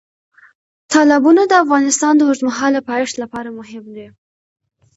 تالابونه 0.93 1.41
د 1.47 1.53
افغانستان 1.63 2.13
د 2.15 2.21
اوږدمهاله 2.27 2.79
پایښت 2.89 3.15
لپاره 3.23 3.49
مهم 3.59 3.85
دي. 3.95 4.07